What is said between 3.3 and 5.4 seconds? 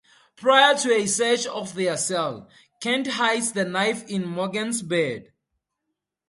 the knife in Morgan's bed.